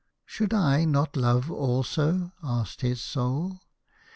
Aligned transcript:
"Should 0.25 0.51
I 0.51 0.83
not 0.85 1.15
love 1.15 1.51
also?" 1.51 2.31
asked 2.43 2.81
his 2.81 2.99
Soul. 3.01 3.59